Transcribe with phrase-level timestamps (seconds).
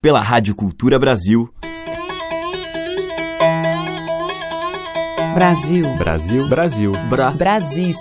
[0.00, 1.52] pela Rádio Cultura Brasil.
[5.34, 5.96] Brasil.
[5.96, 6.48] Brasil.
[6.48, 6.92] Brasil.
[7.10, 7.32] Bra.
[7.32, 7.94] Brasil.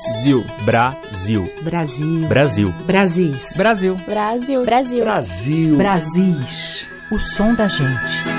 [0.63, 1.43] Brasil.
[1.63, 2.13] Brasil.
[2.23, 2.71] Brasil.
[2.85, 3.47] Brasil.
[3.55, 3.95] Brasil.
[4.05, 4.63] Brasil.
[4.63, 5.03] Brasil.
[5.03, 5.77] Brasil.
[5.77, 6.87] Brasis.
[7.11, 8.37] O som da gente.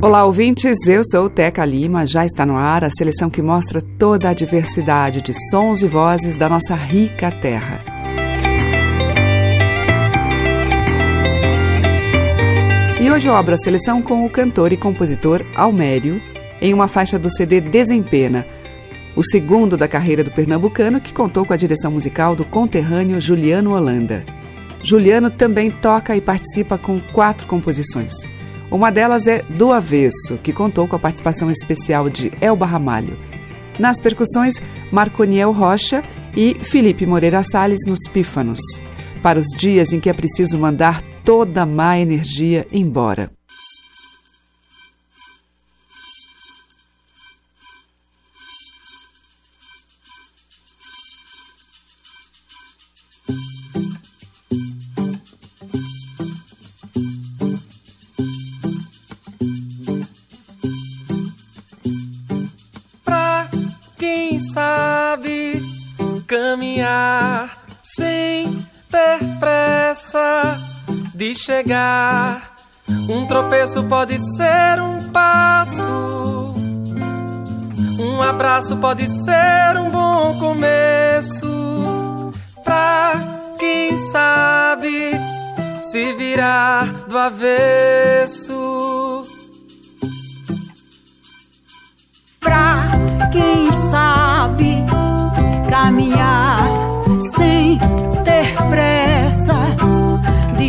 [0.00, 0.86] Olá, ouvintes.
[0.86, 2.06] Eu sou Teca Lima.
[2.06, 6.36] Já está no ar a seleção que mostra toda a diversidade de sons e vozes
[6.36, 7.95] da nossa rica terra.
[13.16, 16.20] Hoje eu abro a seleção com o cantor e compositor Almério,
[16.60, 18.46] em uma faixa do CD Desempena,
[19.16, 23.74] o segundo da carreira do pernambucano que contou com a direção musical do conterrâneo Juliano
[23.74, 24.22] Holanda.
[24.82, 28.12] Juliano também toca e participa com quatro composições.
[28.70, 33.16] Uma delas é Do Avesso, que contou com a participação especial de Elba Ramalho.
[33.78, 34.60] Nas percussões,
[34.92, 36.02] Marconiel Rocha
[36.36, 38.60] e Felipe Moreira Salles nos pífanos.
[39.26, 43.28] Para os dias em que é preciso mandar toda má energia embora.
[71.26, 72.40] De chegar.
[73.08, 76.54] Um tropeço pode ser um passo.
[77.98, 82.32] Um abraço pode ser um bom começo.
[82.62, 83.12] Pra
[83.58, 85.14] quem sabe
[85.82, 89.24] se virar do avesso.
[92.38, 92.88] Pra
[93.32, 94.76] quem sabe
[95.68, 96.68] caminhar
[97.34, 97.78] sem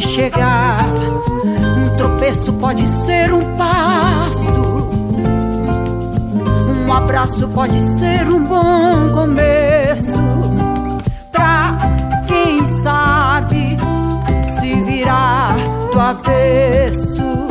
[0.01, 0.85] chegar.
[1.43, 4.87] Um tropeço pode ser um passo.
[6.85, 10.19] Um abraço pode ser um bom começo.
[11.31, 11.77] Pra
[12.27, 13.77] quem sabe
[14.59, 15.55] se virar
[15.91, 17.47] do avesso.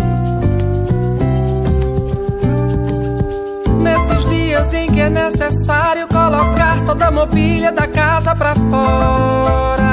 [3.80, 9.85] Nesses dias em que é necessário colocar toda a mobília da casa pra fora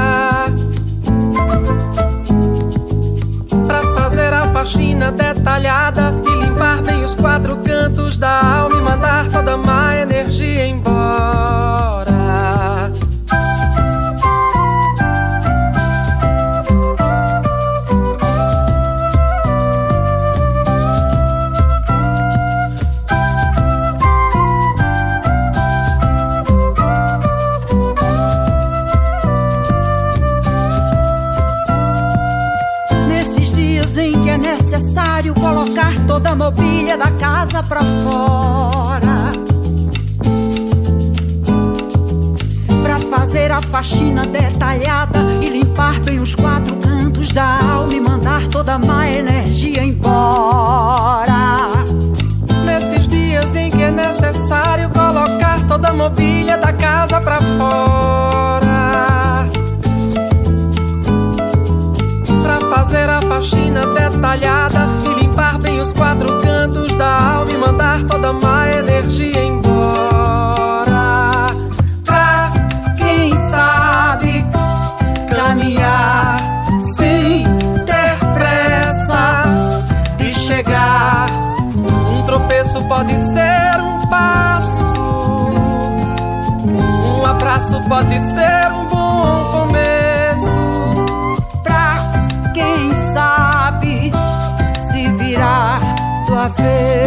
[4.64, 10.66] faxina detalhada e limpar bem os quatro cantos da alma e mandar toda má energia
[10.68, 12.13] embora.
[36.44, 39.32] Mobília da casa pra fora.
[42.84, 48.46] Pra fazer a faxina detalhada e limpar bem os quatro cantos da alma e mandar
[48.50, 51.70] toda a má energia embora.
[52.66, 59.48] Nesses dias em que é necessário colocar toda a mobília da casa pra fora.
[62.44, 65.33] Pra fazer a faxina detalhada e limpar
[88.04, 90.74] pode ser um bom começo.
[95.18, 95.80] virar
[96.28, 97.03] do avesso.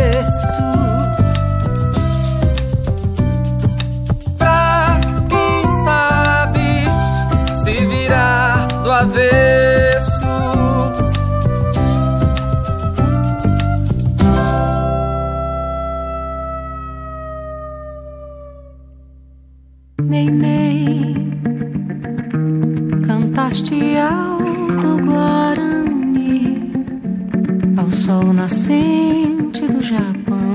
[28.06, 30.46] sol nascente do Japão.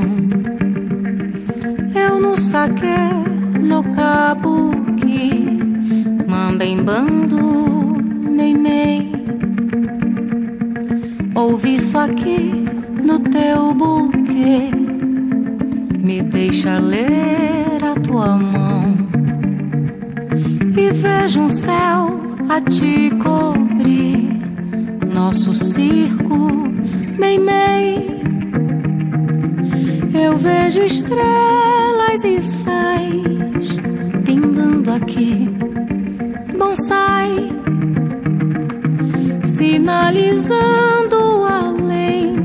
[1.94, 2.86] Eu no saque,
[3.62, 5.59] no kabuki,
[6.30, 7.42] mambembando,
[8.38, 9.12] meimei.
[11.36, 12.53] Ouvi isso aqui
[13.03, 14.69] no teu buquê,
[16.00, 18.95] me deixa ler a tua mão.
[20.77, 24.39] E vejo um céu a te cobrir,
[25.13, 26.70] nosso circo
[27.21, 28.19] meimei.
[30.12, 33.68] Eu vejo estrelas e sais
[34.25, 35.47] pingando aqui.
[36.57, 37.51] Bonsai
[39.45, 41.15] sinalizando
[41.45, 42.38] além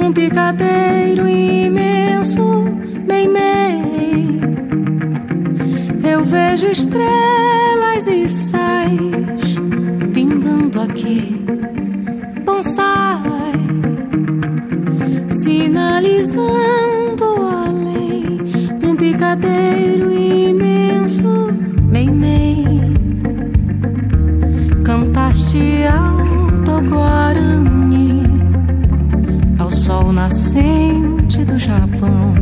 [0.00, 2.64] um picadeiro imenso.
[3.06, 4.40] Meimei.
[6.02, 9.56] Eu vejo estrelas e sais
[10.12, 11.46] pingando aqui.
[12.44, 13.35] Bonsai
[19.26, 21.52] brigadeiro imenso,
[21.90, 22.64] meimei.
[24.84, 28.22] Cantaste alto Guarani,
[29.58, 32.34] ao sol nascente do Japão.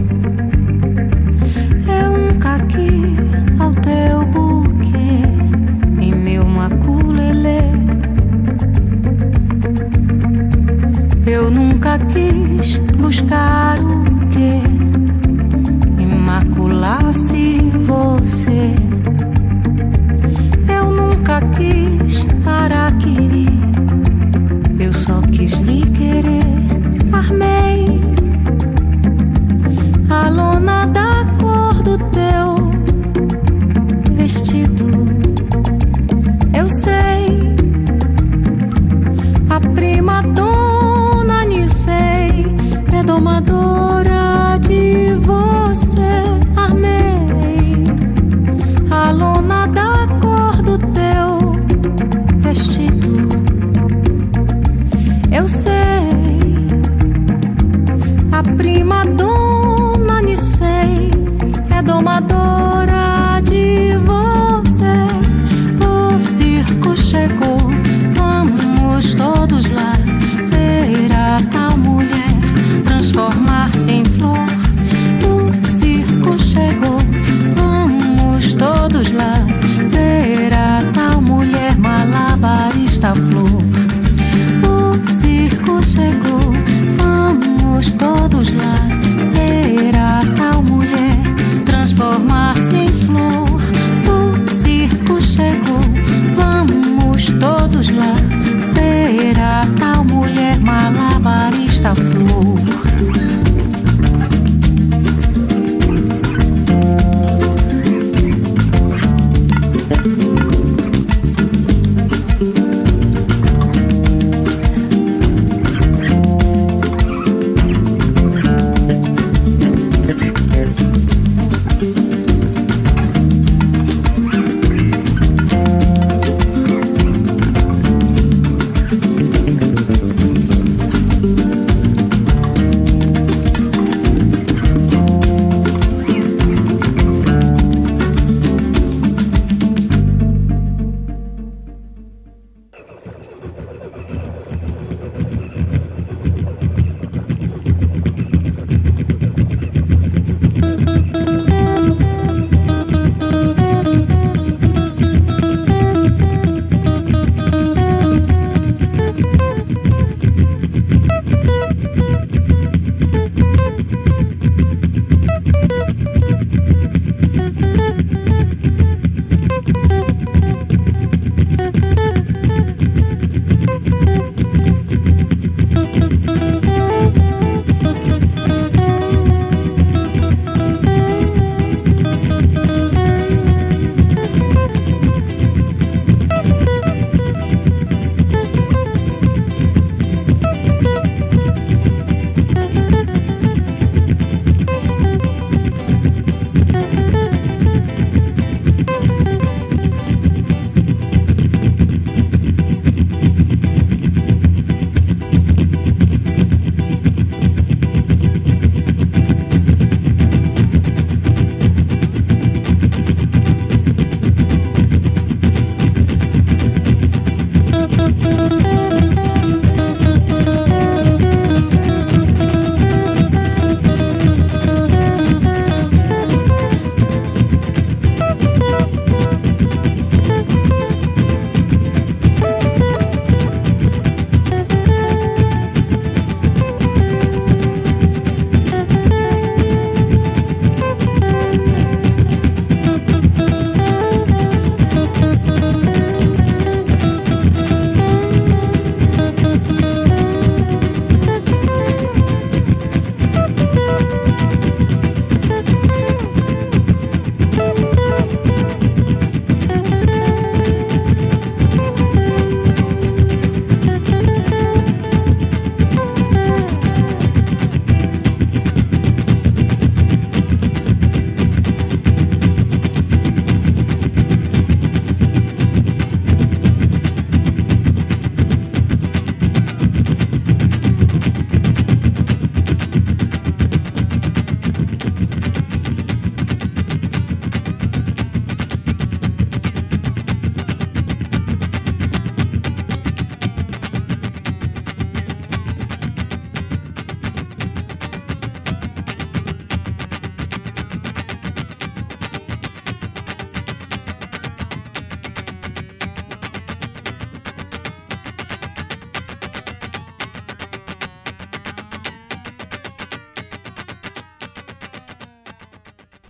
[1.88, 3.16] É um caqui
[3.58, 5.22] ao teu buquê,
[6.00, 7.62] em meu maculelê.
[11.26, 13.63] Eu nunca quis buscar
[25.44, 26.33] Krishna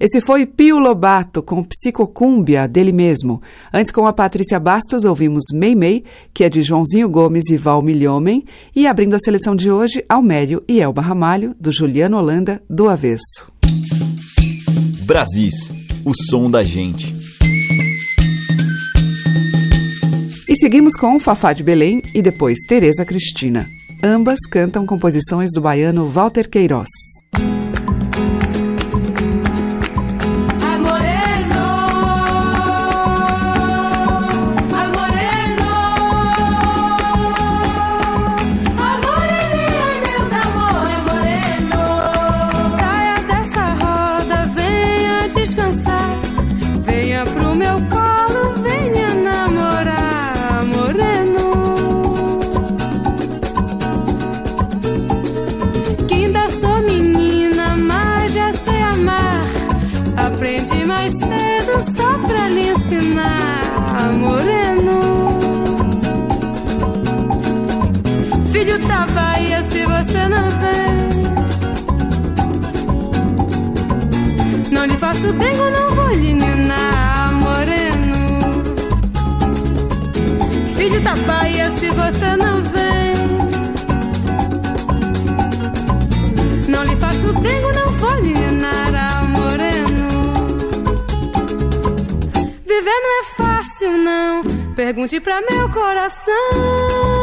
[0.05, 3.41] Esse foi Pio Lobato com Psicocúmbia dele mesmo.
[3.73, 7.81] Antes, com a Patrícia Bastos, ouvimos Mei Mei, que é de Joãozinho Gomes e Val
[7.81, 8.45] Milhomem.
[8.77, 13.51] E abrindo a seleção de hoje, Almério e Elba Ramalho, do Juliano Holanda, do Avesso.
[15.07, 15.73] Brasis,
[16.05, 17.15] o som da gente.
[20.47, 23.67] E seguimos com Fafá de Belém e depois Tereza Cristina.
[24.03, 27.14] Ambas cantam composições do baiano Walter Queiroz.
[94.85, 97.14] Pergunte pra meu coração.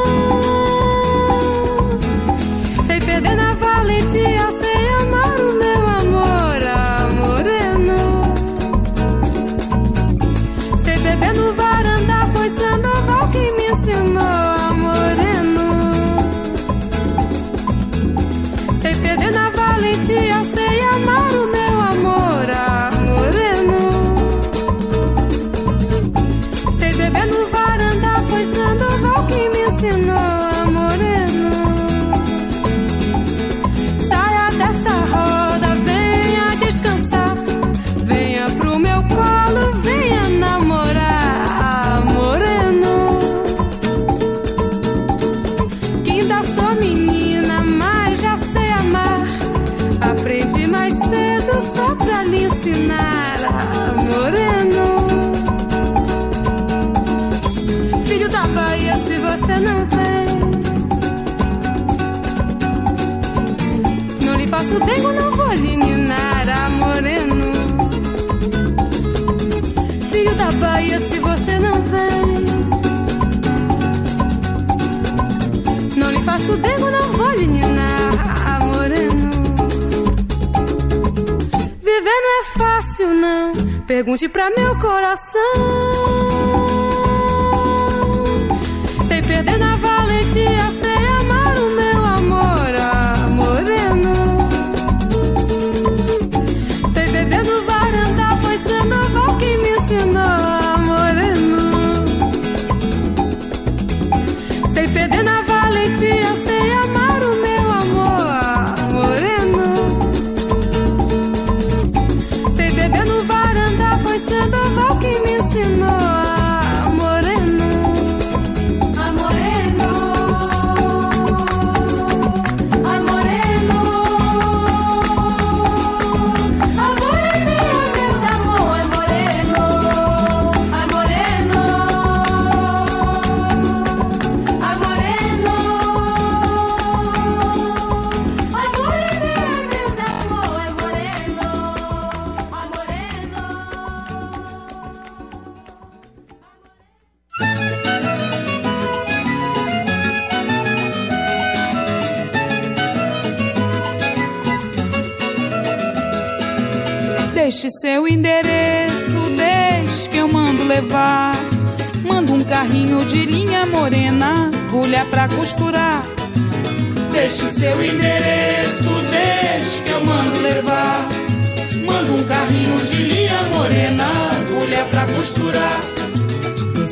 [84.02, 85.32] Pergunte pra meu coração.
[89.08, 89.91] Deixe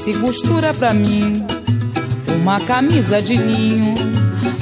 [0.10, 1.46] se costura pra mim
[2.42, 3.94] uma camisa de linho.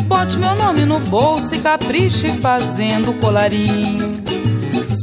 [0.06, 4.22] Bote meu nome no bolso e capriche fazendo colarinho.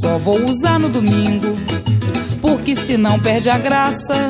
[0.01, 1.57] Só vou usar no domingo,
[2.43, 4.29] porque senão perde a graça.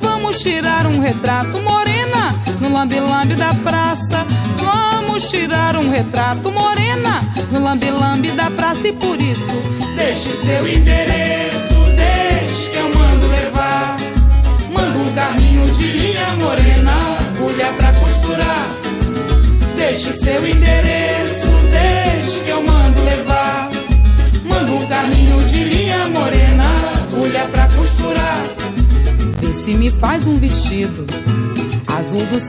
[0.00, 4.26] Vamos tirar um retrato morena no lambe-lambe da praça.
[4.58, 9.54] Vamos Vamos tirar um retrato morena no lambe-lambe da praça e por isso
[9.96, 11.74] deixe seu endereço,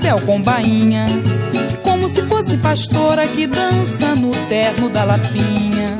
[0.02, 1.08] céu com bainha,
[1.84, 5.98] como se fosse pastora que dança no terno da lapinha.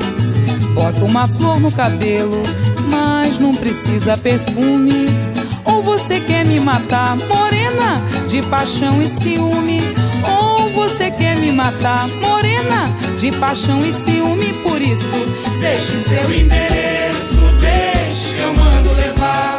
[0.74, 2.42] Bota uma flor no cabelo,
[2.90, 5.06] mas não precisa perfume.
[5.64, 9.80] Ou você quer me matar, morena, de paixão e ciúme?
[10.26, 14.52] Ou você quer me matar, morena, de paixão e ciúme?
[14.62, 15.16] Por isso,
[15.60, 19.58] deixe seu endereço, deixe eu mando levar.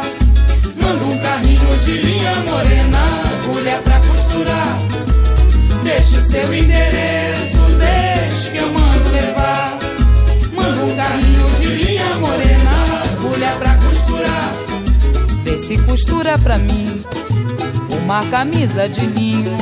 [0.82, 4.19] Mando um carrinho de linha morena, agulha pra costurar.
[5.92, 9.76] Deixe seu endereço, deixe que eu mando levar.
[10.52, 14.54] Mando um carrinho de linha morena, agulha pra costurar.
[15.42, 17.02] Vê se costura pra mim
[18.04, 19.56] uma camisa de linho.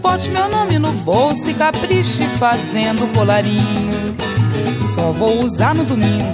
[0.00, 4.16] Bote meu nome no bolso e capriche fazendo colarinho.
[4.94, 6.32] Só vou usar no domingo,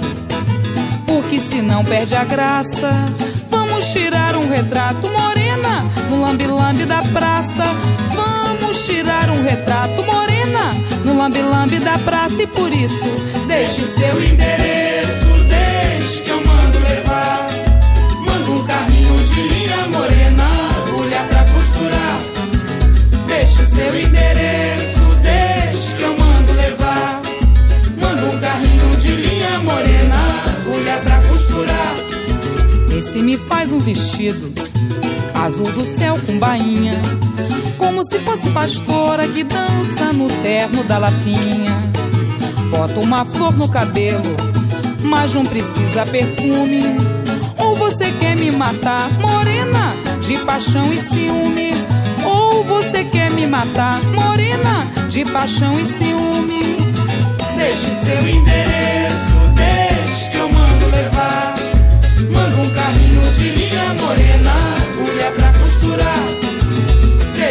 [1.05, 2.91] porque senão perde a graça.
[3.49, 7.75] Vamos tirar um retrato morena no lambe-lambe da praça.
[9.17, 13.09] Tirar um retrato morena no lambe-lambe da praça e por isso
[13.47, 17.47] deixe seu endereço, deixe que eu mando levar.
[18.23, 20.43] Mando um carrinho de linha morena,
[20.77, 22.19] agulha pra costurar.
[23.27, 27.21] Deixe seu endereço, deixe que eu mando levar.
[27.99, 31.95] Mando um carrinho de linha morena, agulha pra costurar.
[32.95, 34.53] Esse me faz um vestido
[35.33, 36.93] azul do céu com bainha,
[37.77, 41.75] como se fosse pastora que dança no terno da lapinha.
[42.69, 44.35] Bota uma flor no cabelo,
[45.03, 46.83] mas não precisa perfume.
[47.57, 51.73] Ou você quer me matar, morena, de paixão e ciúme?
[52.25, 56.77] Ou você quer me matar, morena, de paixão e ciúme?
[57.55, 61.55] Deixe seu endereço, deixe que eu mando levar.
[62.31, 64.51] Mando um carrinho de linha morena,
[64.91, 66.46] agulha pra costurar.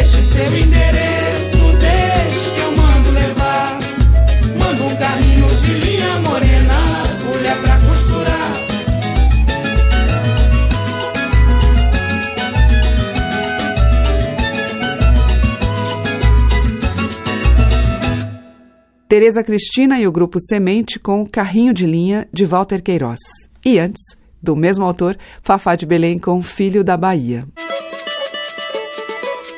[0.09, 3.77] Deixe seu endereço, deixe que eu mando levar.
[4.57, 8.53] Mando um carrinho de linha morena, agulha pra costurar.
[19.09, 23.19] Tereza Cristina e o grupo Semente com Carrinho de Linha de Walter Queiroz.
[23.65, 27.45] E antes, do mesmo autor, Fafá de Belém com Filho da Bahia.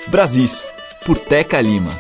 [0.09, 0.65] Brasis,
[1.05, 1.91] por Teca Lima.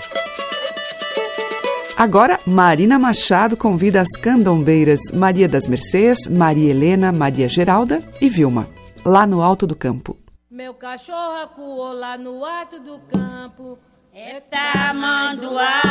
[1.95, 8.67] Agora, Marina Machado convida as candombeiras Maria das Mercês, Maria Helena, Maria Geralda e Vilma,
[9.05, 10.17] lá no Alto do Campo.
[10.49, 13.77] Meu cachorro acuou lá no alto do campo.
[14.11, 15.81] É tamanduá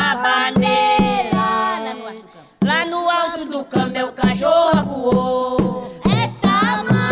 [0.53, 1.39] bandeira.
[2.63, 5.99] Lá no alto do campo, meu cachorro acuou.
[6.05, 7.08] É tamanduá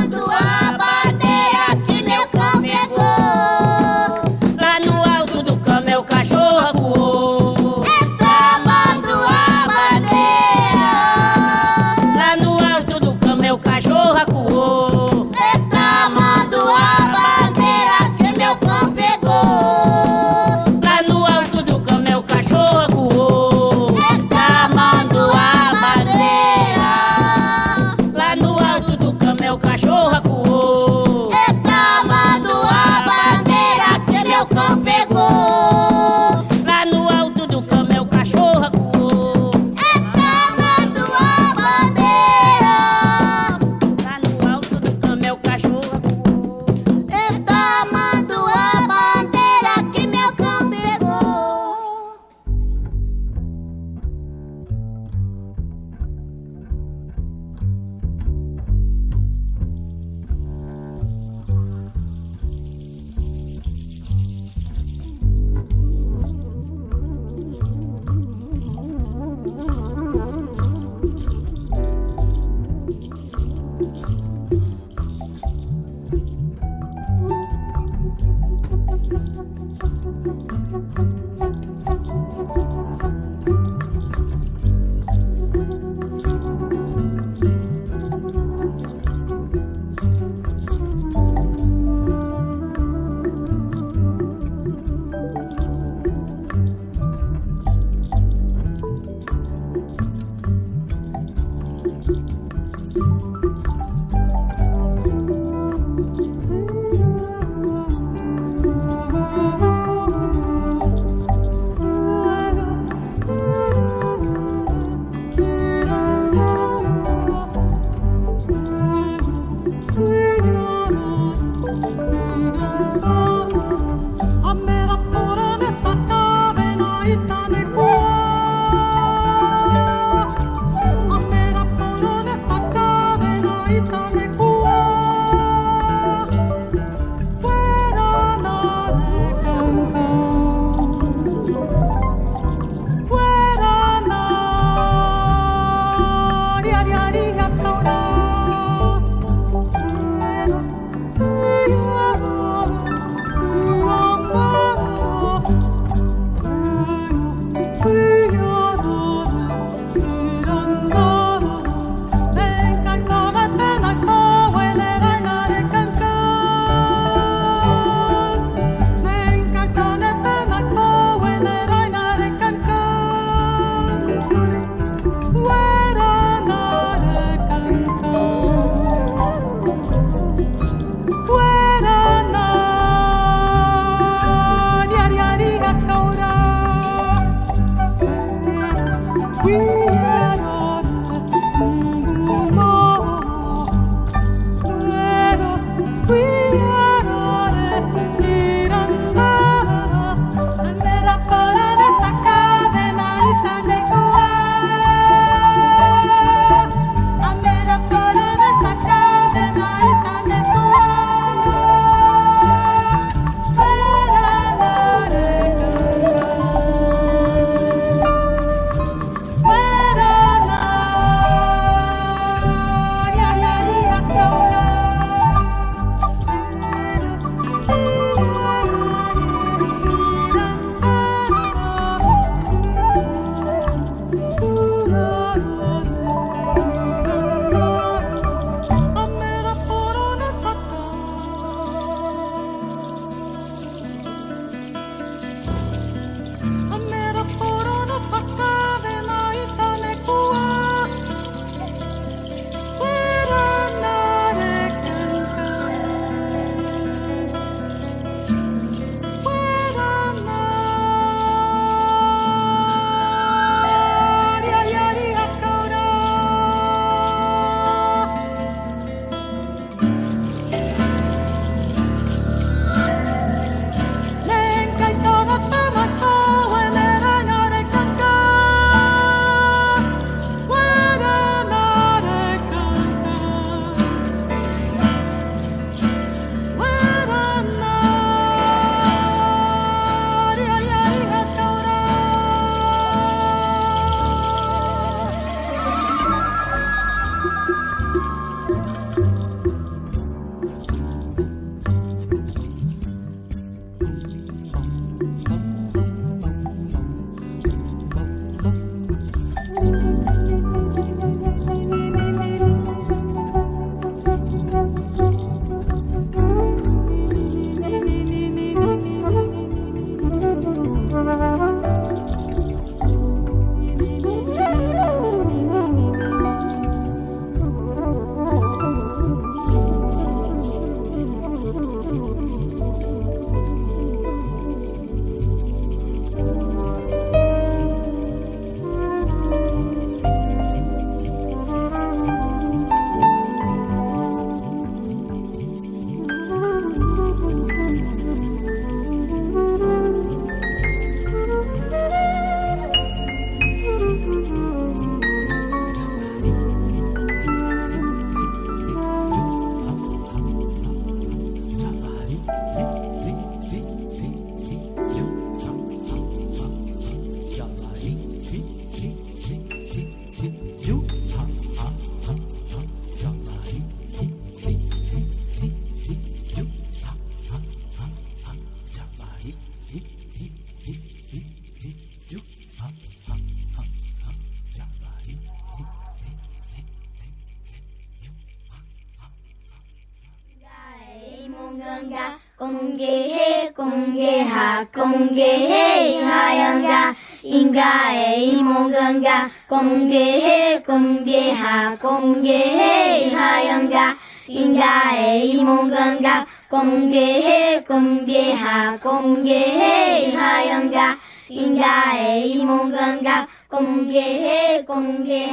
[399.49, 403.95] Kum ge he kum ha kum he ha yanga
[404.27, 406.15] inga e imonganga
[406.49, 408.05] kum ge he kum
[408.41, 410.87] ha kum he ha yanga
[411.29, 414.85] inga e imonganga kum ge he kum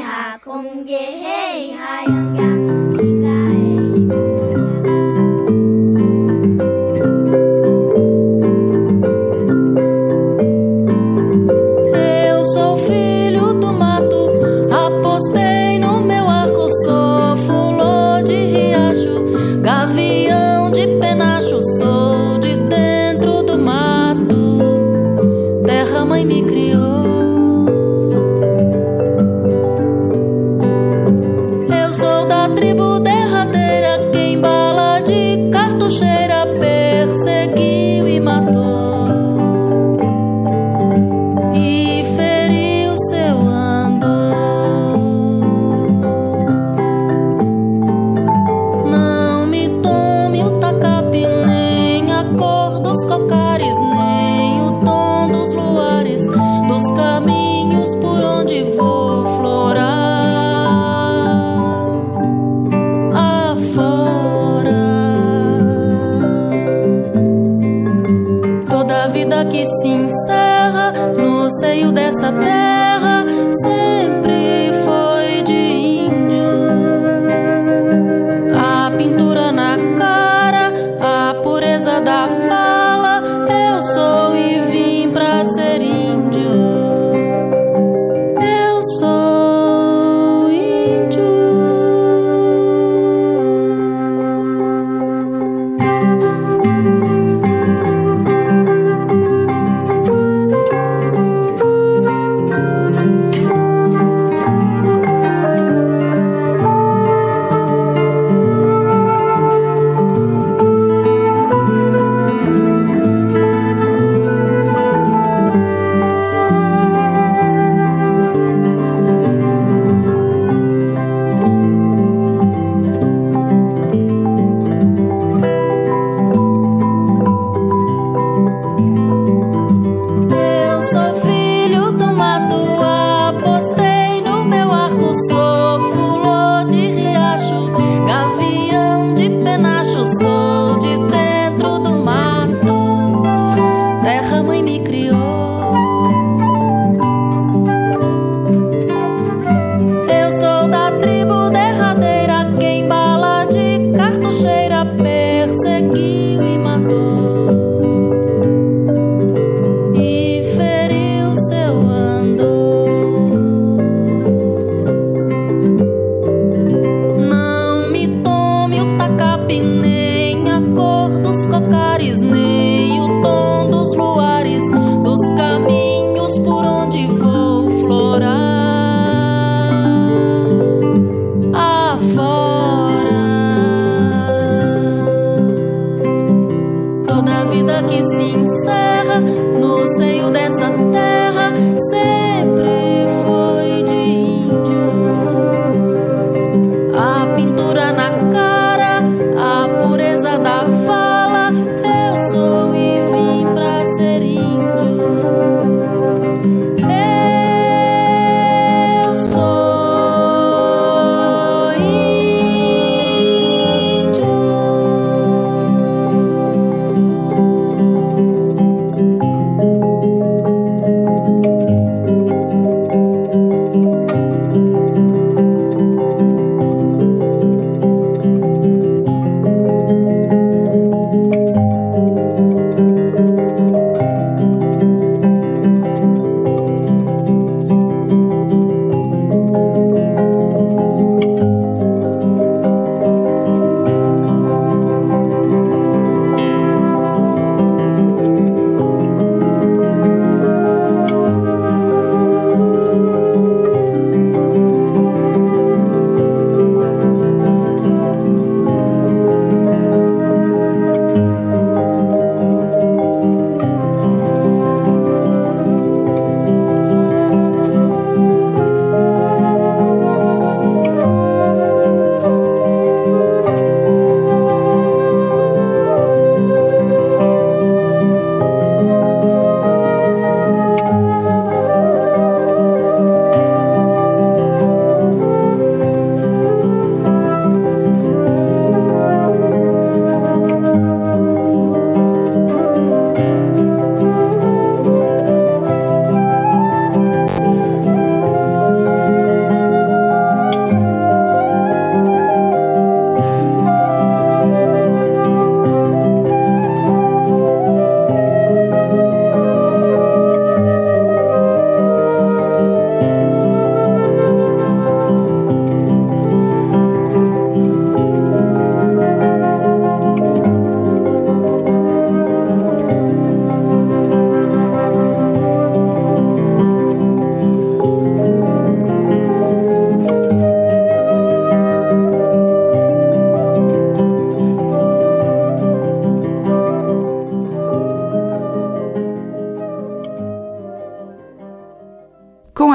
[0.07, 2.94] ha kum he ha yanga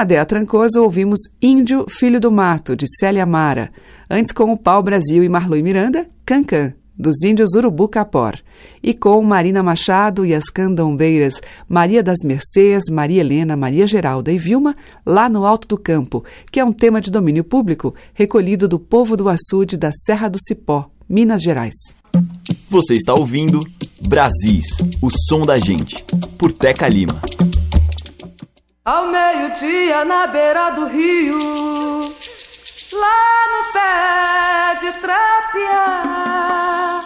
[0.10, 3.72] Com a Dea Trancoso, ouvimos Índio, Filho do Mato, de Célia Mara.
[4.10, 8.34] Antes, com o Pau Brasil e Marlui Miranda, Cancan, dos índios Urubu Capor.
[8.82, 14.40] E com Marina Machado e as candombeiras Maria das Mercês, Maria Helena, Maria Geralda e
[14.40, 18.80] Vilma, Lá no Alto do Campo, que é um tema de domínio público recolhido do
[18.80, 21.76] povo do açude da Serra do Cipó, Minas Gerais.
[22.68, 23.60] Você está ouvindo
[24.08, 26.04] Brasis, o som da gente,
[26.36, 27.22] por Teca Lima.
[28.84, 32.00] Ao meio-dia na beira do rio,
[32.94, 37.04] lá no pé de trapear,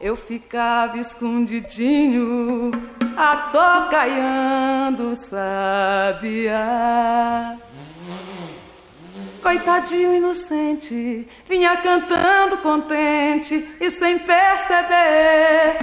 [0.00, 2.70] eu ficava escondidinho,
[3.16, 7.56] atocaiando sabiá.
[9.42, 15.76] Coitadinho inocente, vinha cantando contente e sem perceber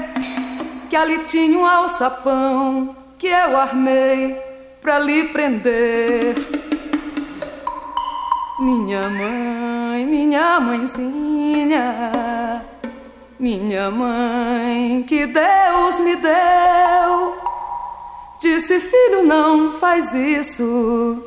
[0.90, 4.38] que ali tinha um alçapão que eu armei
[4.82, 6.36] pra lhe prender.
[8.60, 12.62] Minha mãe, minha mãezinha,
[13.40, 17.38] minha mãe que Deus me deu,
[18.40, 21.24] disse: Filho, não faz isso,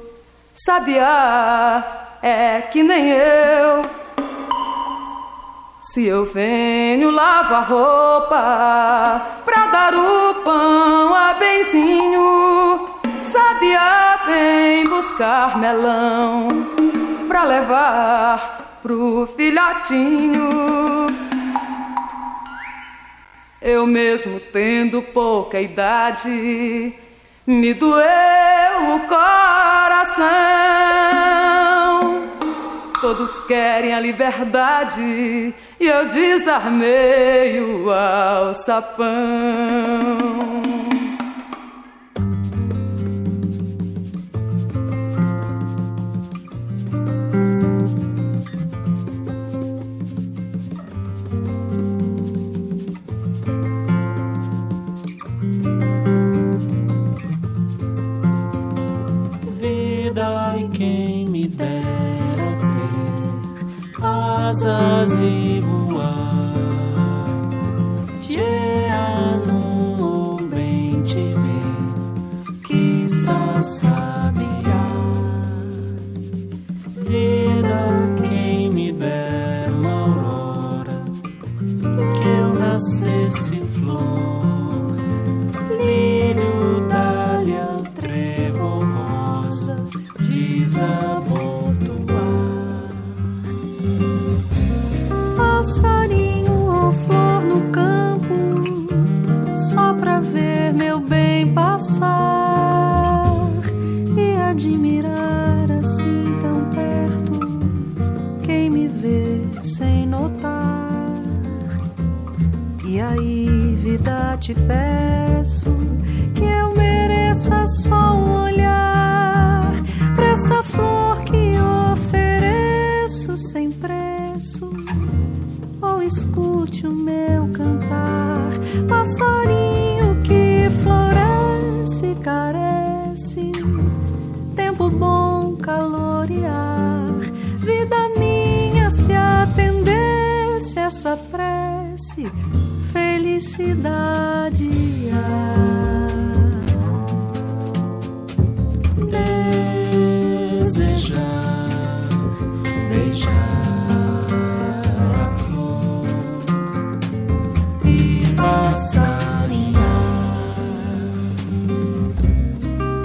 [0.54, 4.07] sabiá é que nem eu.
[5.92, 12.90] Se eu venho lavar roupa pra dar o pão a benzinho,
[13.22, 16.48] sabia vem buscar melão
[17.26, 21.06] pra levar pro filhotinho.
[23.62, 26.92] Eu mesmo tendo pouca idade,
[27.46, 30.28] me doeu o coração.
[33.00, 35.00] Todos querem a liberdade
[35.78, 39.08] e eu desarmei o alçapão.
[64.48, 66.27] Asas e voar.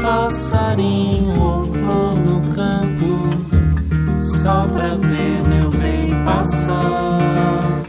[0.04, 7.86] Passarinho ou flor no campo, só pra ver meu bem passar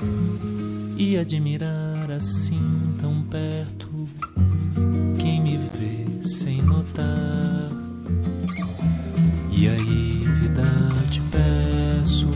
[0.97, 2.63] e admirar assim
[3.01, 3.89] tão perto
[5.19, 7.73] quem me vê sem notar.
[9.51, 10.63] E aí, vida,
[11.11, 12.29] te peço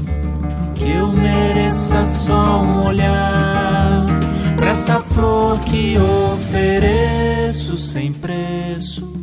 [0.74, 4.06] que eu mereça só um olhar
[4.56, 5.96] pra essa flor que
[6.32, 9.17] ofereço sem preço.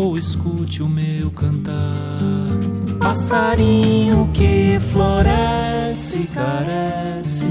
[0.00, 1.74] Ou escute o meu cantar,
[3.00, 7.48] passarinho que floresce, carece,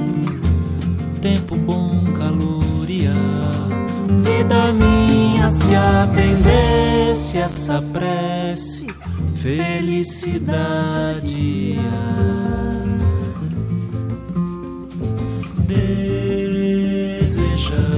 [1.21, 3.67] tempo bom, calor e ar.
[4.23, 8.87] Vida minha, se atendesse essa prece
[9.35, 10.57] felicidade.
[17.17, 17.96] Desejar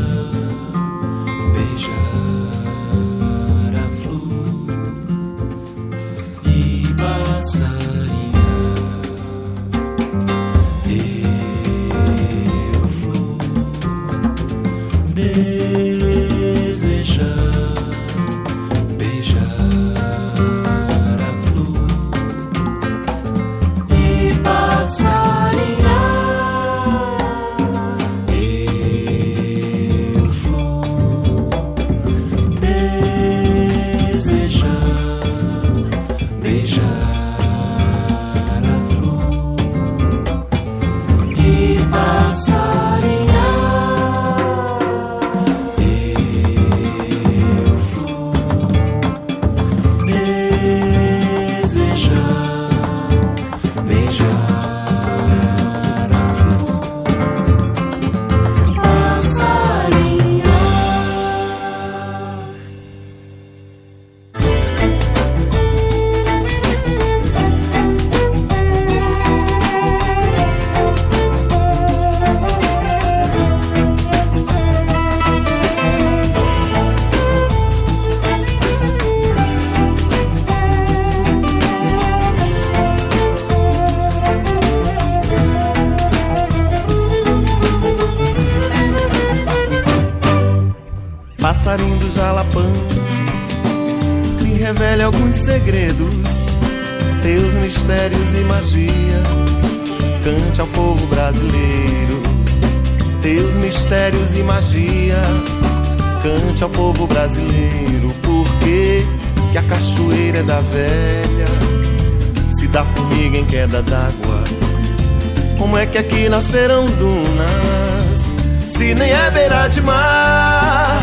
[115.92, 118.22] que aqui nasceram dunas,
[118.70, 121.02] se nem é beira de mar?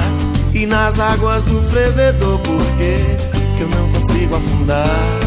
[0.55, 5.18] E nas águas do frevedor, por que eu não consigo afundar?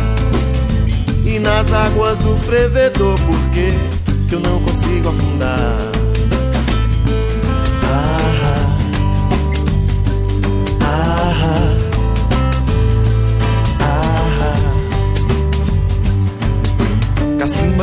[1.25, 5.88] E nas águas do frevedor, por que que eu não consigo afundar?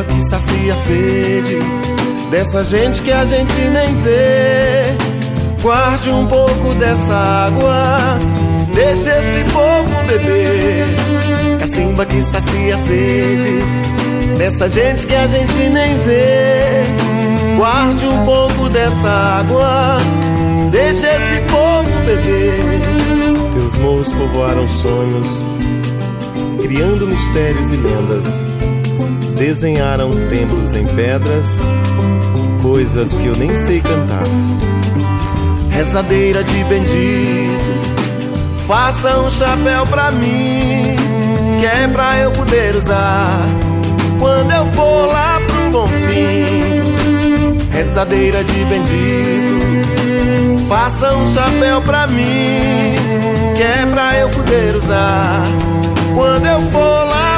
[0.03, 1.57] Que sacia a sede
[2.29, 4.83] dessa gente que a gente nem vê.
[5.61, 8.19] Guarde um pouco dessa água,
[8.75, 11.59] deixe esse povo beber.
[11.59, 13.59] Cacimba que sacia a sede
[14.37, 16.83] dessa gente que a gente nem vê.
[17.57, 19.97] Guarde um pouco dessa água,
[20.71, 22.53] deixe esse povo beber.
[23.55, 25.43] Teus morros povoaram sonhos,
[26.61, 28.46] criando mistérios e lendas.
[29.37, 31.45] Desenharam templos em pedras,
[32.59, 34.23] coisas que eu nem sei cantar.
[35.69, 40.95] Rezadeira de bendito, faça um chapéu pra mim,
[41.59, 43.27] que é pra eu poder usar
[44.19, 46.81] quando eu for lá pro bom fim.
[47.71, 49.87] Rezadeira de bendito,
[50.67, 52.95] faça um chapéu pra mim,
[53.55, 55.43] que é pra eu poder usar
[56.15, 57.36] quando eu for lá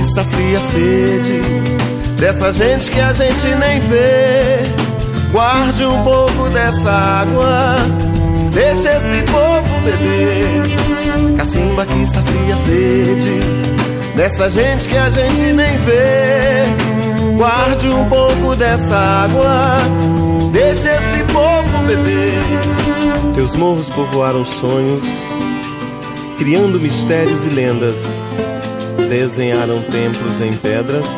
[0.00, 1.42] que sacia a sede
[2.18, 4.60] dessa gente que a gente nem vê.
[5.30, 7.76] Guarde um pouco dessa água,
[8.52, 11.36] deixe esse povo beber.
[11.36, 13.40] Cacimba que sacia a sede
[14.16, 16.62] dessa gente que a gente nem vê.
[17.36, 19.76] Guarde um pouco dessa água,
[20.52, 23.34] deixe esse povo beber.
[23.34, 25.04] Teus morros povoaram sonhos,
[26.38, 27.96] criando mistérios e lendas
[29.10, 31.08] desenharam templos em pedras,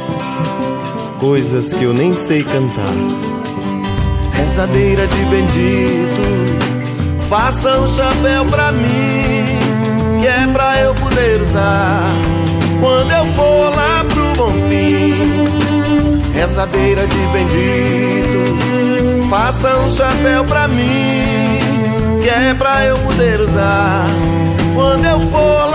[1.21, 2.89] coisas que eu nem sei cantar.
[4.33, 6.57] Rezadeira de bendito,
[7.29, 9.45] faça um chapéu pra mim,
[10.23, 12.13] que é pra eu poder usar
[12.81, 15.45] quando eu for lá pro bom fim.
[16.33, 18.57] Rezadeira de bendito,
[19.29, 21.59] faça um chapéu pra mim,
[22.23, 24.07] que é pra eu poder usar
[24.75, 25.72] quando eu for lá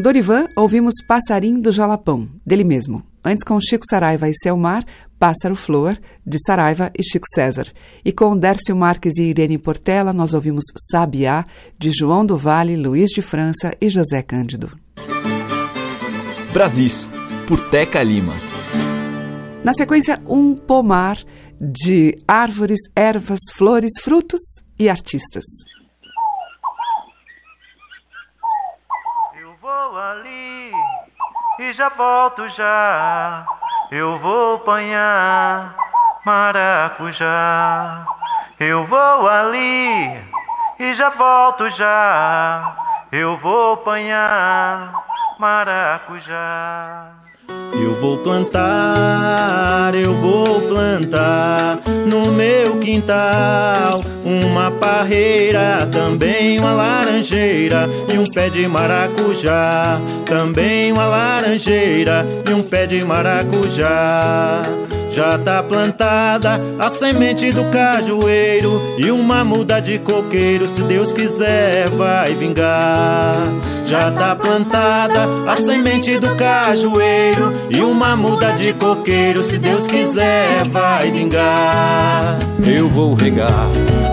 [0.00, 3.02] Com Dorivan, ouvimos Passarinho do Jalapão, dele mesmo.
[3.22, 4.82] Antes, com Chico Saraiva e Selmar,
[5.18, 5.94] Pássaro Flor,
[6.26, 7.66] de Saraiva e Chico César.
[8.02, 11.44] E com Dércio Marques e Irene Portela, nós ouvimos Sabiá,
[11.78, 14.70] de João do Vale, Luiz de França e José Cândido.
[16.54, 17.06] Brasis,
[17.46, 18.32] por Teca Lima.
[19.62, 21.18] Na sequência, um pomar
[21.60, 24.40] de árvores, ervas, flores, frutos
[24.78, 25.44] e artistas.
[29.60, 30.72] vou ali
[31.60, 33.44] e já volto já.
[33.90, 35.76] Eu vou apanhar
[36.24, 38.06] maracujá.
[38.58, 40.24] Eu vou ali
[40.78, 42.76] e já volto já.
[43.12, 45.04] Eu vou apanhar
[45.38, 47.12] maracujá.
[47.72, 58.18] Eu vou plantar, eu vou plantar no meu quintal uma parreira, também uma laranjeira e
[58.18, 60.00] um pé de maracujá.
[60.24, 64.62] Também uma laranjeira e um pé de maracujá.
[65.10, 71.88] Já tá plantada a semente do cajueiro e uma muda de coqueiro, se Deus quiser,
[71.88, 73.36] vai vingar.
[73.86, 80.64] Já tá plantada a semente do cajueiro e uma muda de coqueiro, se Deus quiser,
[80.66, 82.38] vai vingar.
[82.64, 83.66] Eu vou regar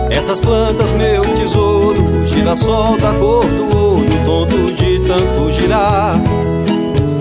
[0.09, 6.15] essas plantas, meu tesouro, girassol da cor do ouro, tonto de tanto girar.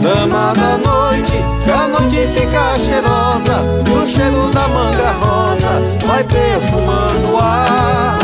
[0.07, 7.33] Dama da noite, que a noite fica cheirosa O cheiro da manga rosa vai perfumando
[7.33, 8.17] o ar.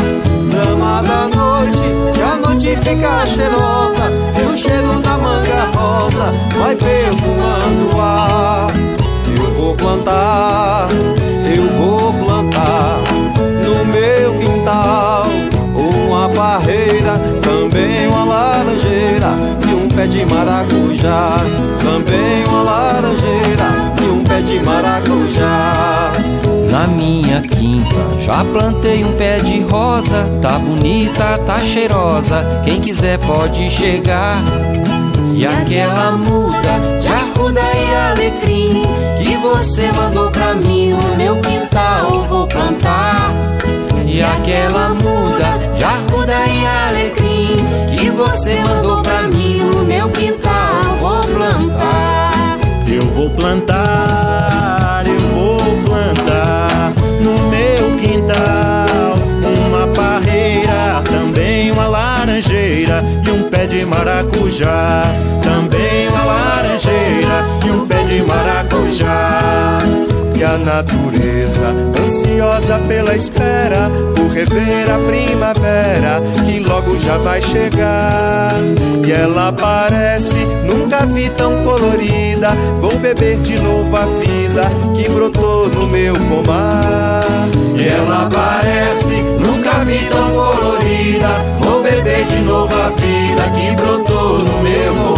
[0.49, 4.09] Dama da noite, que a noite fica cheirosa
[4.49, 8.67] O cheiro da manga rosa vai perfumando o ar.
[9.35, 10.87] Eu vou plantar,
[11.53, 12.99] eu vou plantar
[13.61, 15.27] No meu quintal
[15.75, 19.62] uma parreira, também uma laranjeira
[19.95, 21.37] pé de maracujá.
[21.83, 26.11] Também uma laranjeira e um pé de maracujá.
[26.69, 32.61] Na minha quinta já plantei um pé de rosa, tá bonita, tá cheirosa.
[32.65, 34.41] Quem quiser pode chegar.
[35.35, 38.83] E aquela muda de arruda e alecrim
[39.23, 43.31] que você mandou pra mim no meu quintal vou plantar.
[44.05, 47.22] E aquela muda de arruda e alecrim
[47.95, 52.59] Que você mandou pra mim no meu quintal Vou plantar.
[52.87, 59.17] Eu vou plantar, eu vou plantar No meu quintal
[59.67, 65.03] Uma parreira, também uma laranjeira E um pé de maracujá.
[65.41, 69.79] Também uma laranjeira e um pé de maracujá.
[70.35, 71.73] E a natureza,
[72.13, 78.53] ansiosa pela espera por rever a primavera que logo já vai chegar.
[79.05, 82.51] E ela parece, nunca vi tão colorida.
[82.79, 84.63] Vou beber de novo a vida
[84.95, 87.25] que brotou no meu pomar.
[87.75, 91.29] E ela parece, nunca vi tão colorida.
[91.59, 95.12] Vou beber de novo a vida que brotou no meu pomar.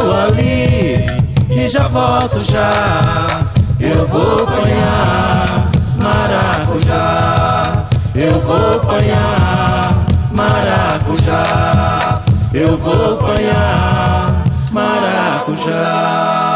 [0.00, 1.06] Vou ali
[1.50, 3.46] e já volto já.
[3.78, 7.84] Eu vou apanhar maracujá.
[8.14, 12.22] Eu vou apanhar maracujá.
[12.52, 16.49] Eu vou apanhar maracujá.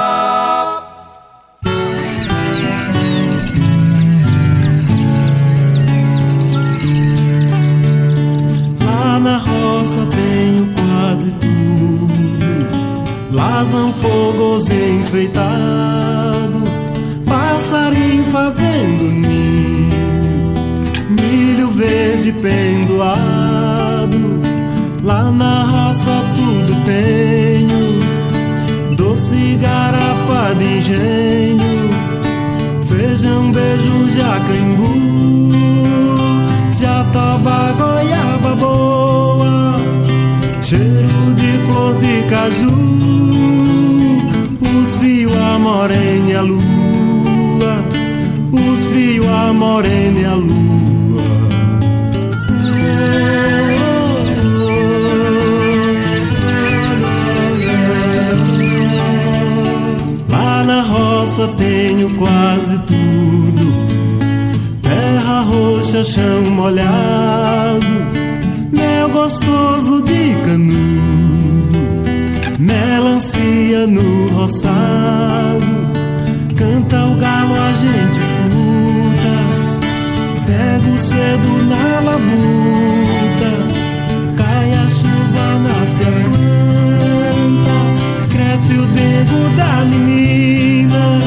[13.64, 16.64] Lazam fogos enfeitado,
[17.24, 20.52] passarinho fazendo ninho,
[21.08, 24.18] milho verde pendoado.
[25.02, 28.02] Lá na roça tudo tenho,
[28.96, 31.88] doce garapa de engenho,
[32.86, 34.92] feijão, beijo, jacaimbu,
[36.78, 39.74] jataba, goiaba boa,
[40.62, 42.83] cheiro de flor de caju,
[45.84, 47.84] morena lua,
[48.52, 50.64] os fios a morena lua.
[60.66, 63.74] Na roça tenho quase tudo
[64.80, 67.86] Terra roxa, chão molhado
[68.72, 70.84] Mel gostoso de canudo
[72.58, 75.73] Melancia no roçado
[76.64, 79.34] Canta o galo, a gente escuta.
[80.46, 83.50] Pego cedo na labuta.
[84.38, 87.76] Cai a chuva na semana.
[88.30, 91.20] Cresce o dedo da menina.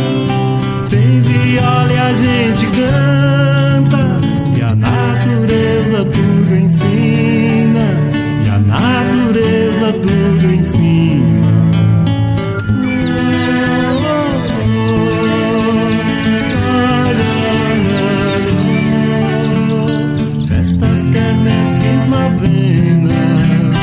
[0.90, 2.57] Tem viola e a gente.
[22.40, 23.74] pena,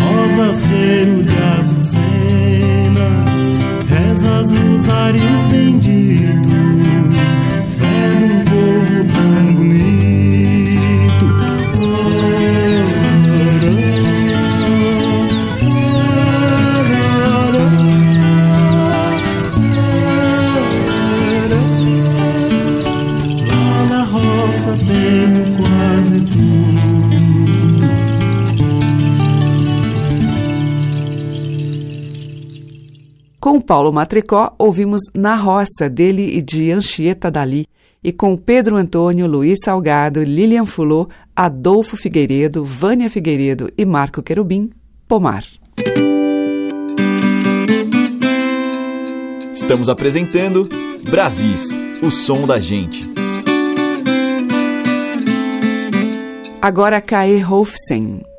[0.00, 3.08] rosa cheiro de açucena,
[3.88, 6.75] rezas rosários benditos.
[33.66, 37.66] Paulo Matricó, ouvimos Na Roça, dele e de Anchieta Dali,
[38.02, 44.70] e com Pedro Antônio, Luiz Salgado, Lilian Fulô, Adolfo Figueiredo, Vânia Figueiredo e Marco Querubim,
[45.08, 45.44] Pomar.
[49.52, 50.68] Estamos apresentando
[51.10, 53.02] Brasis, o som da gente.
[56.62, 58.35] Agora Kae Rolfsen.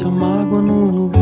[0.00, 1.20] Deixa mágoa no lugar.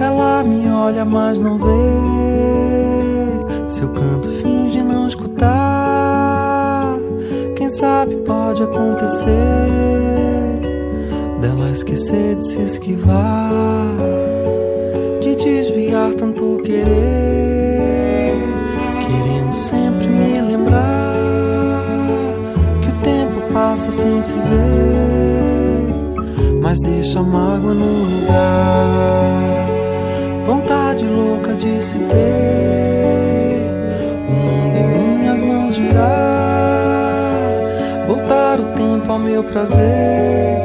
[0.00, 1.64] Ela me olha, mas não vê.
[3.66, 6.96] Seu canto finge não escutar.
[7.56, 9.32] Quem sabe pode acontecer
[11.40, 13.96] dela esquecer de se esquivar,
[24.16, 25.88] sem se ver,
[26.62, 29.66] mas deixa a mágoa no lugar.
[30.46, 32.06] Vontade louca de se ter
[34.28, 36.06] o mundo em minhas mãos girar,
[38.06, 40.62] voltar o tempo ao meu prazer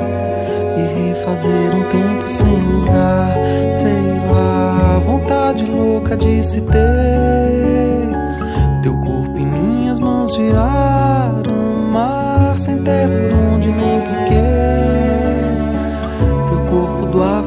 [0.77, 3.33] e refazer um tempo sem lugar,
[3.69, 4.99] sei lá.
[5.03, 8.07] Vontade louca de se ter
[8.81, 11.33] teu corpo em minhas mãos girar,
[11.91, 13.40] amar sem ter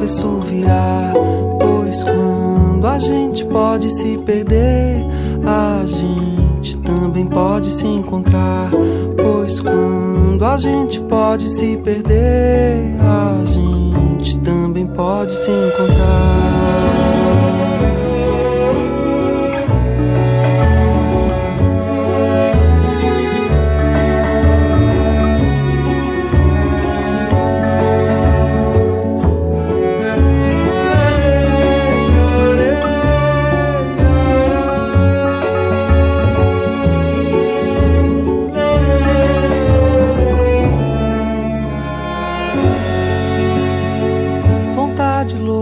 [0.05, 1.13] avesso virar,
[1.59, 5.03] pois quando a gente pode se perder,
[5.43, 8.69] a gente também pode se encontrar.
[9.17, 16.55] Pois quando a gente pode se perder, a gente também pode se encontrar.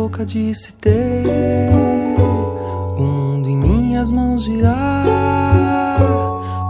[0.03, 1.23] Louca de se ter
[2.97, 5.97] o mundo em minhas mãos girar,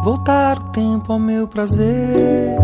[0.04, 2.56] voltar o tempo ao meu prazer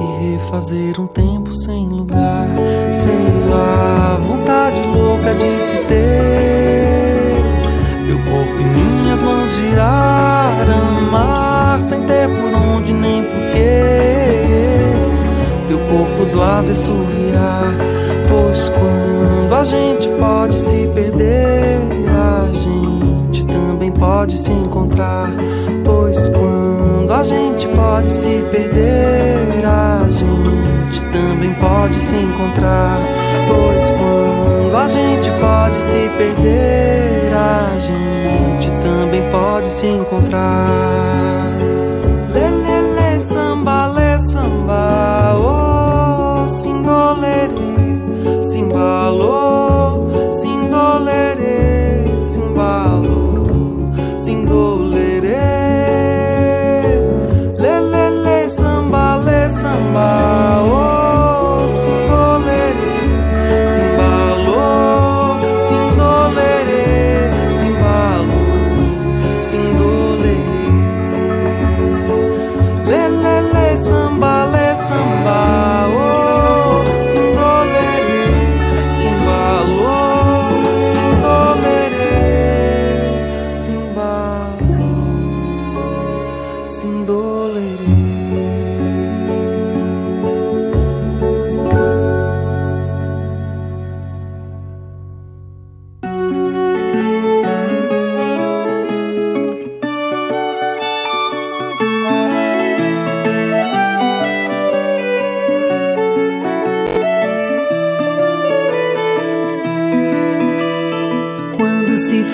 [0.00, 2.48] e refazer um tempo sem lugar,
[2.90, 4.16] sei lá.
[4.16, 7.36] Vontade louca de se ter
[8.04, 14.13] teu corpo em minhas mãos girar, amar sem ter por onde nem porquê.
[15.74, 17.74] Teu corpo do avesso virar,
[18.28, 21.80] pois quando a gente pode se perder,
[22.16, 25.32] a gente também pode se encontrar.
[25.84, 33.00] Pois quando a gente pode se perder, a gente também pode se encontrar.
[33.48, 41.53] Pois quando a gente pode se perder, a gente também pode se encontrar.
[49.18, 49.43] calor.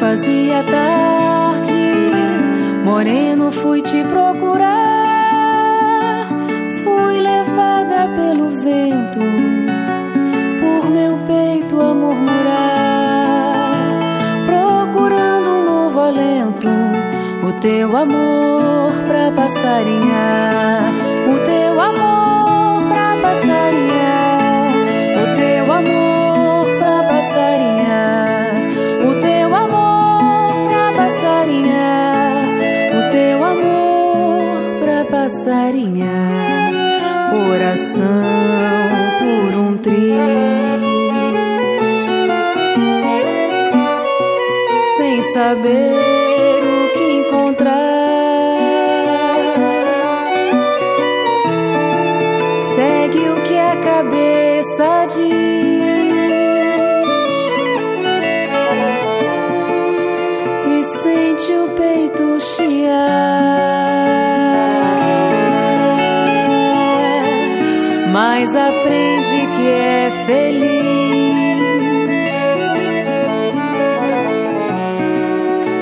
[0.01, 2.11] Fazia tarde,
[2.82, 4.80] moreno fui te procurar.
[6.82, 9.20] Fui levada pelo vento,
[10.61, 13.53] por meu peito a murmurar,
[14.46, 16.68] procurando um novo alento,
[17.46, 20.94] o teu amor pra passarinhar,
[21.28, 24.09] o teu amor pra passarinhar,
[37.51, 38.07] coração
[39.18, 39.96] por um triz,
[44.96, 46.19] sem saber
[68.81, 70.81] aprende que é feliz.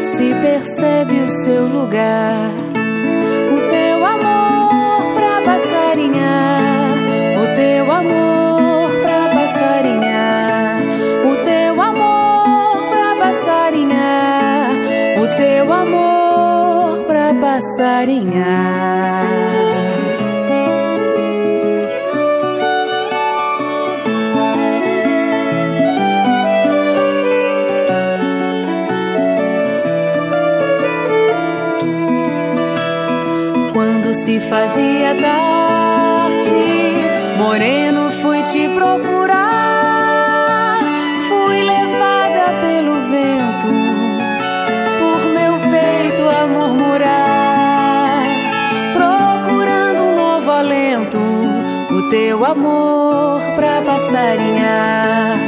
[0.02, 2.50] Se percebe o seu lugar.
[3.52, 6.96] O teu amor pra passarinhar.
[7.40, 10.82] O teu amor pra passarinhar.
[11.24, 14.70] O teu amor pra passarinhar.
[15.22, 18.98] O teu amor pra passarinhar.
[34.28, 36.52] Se fazia tarde,
[37.38, 39.48] moreno fui te procurar.
[41.30, 43.68] Fui levada pelo vento,
[44.98, 48.26] por meu peito a murmurar,
[48.92, 51.16] procurando um novo alento,
[51.90, 55.38] o teu amor pra passarinhar,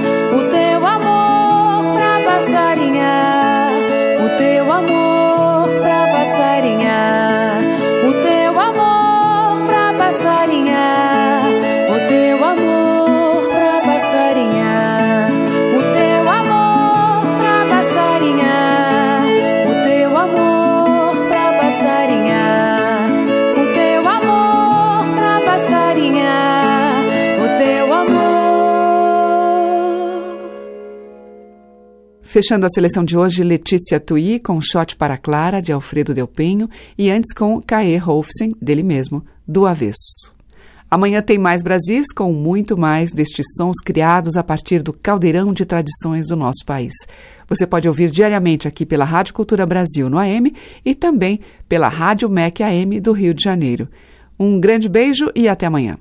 [32.30, 36.70] Fechando a seleção de hoje, Letícia Tui com Shot para Clara, de Alfredo Del Penho,
[36.96, 40.32] e antes com Caê Rolfsen, dele mesmo, do Avesso.
[40.88, 45.64] Amanhã tem mais Brasis, com muito mais destes sons criados a partir do caldeirão de
[45.64, 46.94] tradições do nosso país.
[47.48, 50.54] Você pode ouvir diariamente aqui pela Rádio Cultura Brasil no AM
[50.84, 53.88] e também pela Rádio MEC AM do Rio de Janeiro.
[54.38, 55.98] Um grande beijo e até amanhã.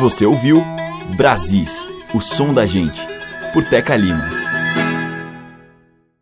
[0.00, 0.60] Você ouviu
[1.16, 3.11] Brasis, o som da gente,
[3.52, 4.41] por Teca Lima.